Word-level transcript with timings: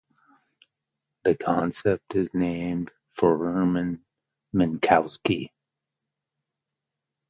The 1.25 1.37
concept 1.37 2.15
is 2.15 2.33
named 2.33 2.89
for 3.11 3.37
Hermann 3.37 4.03
Minkowski. 4.51 5.51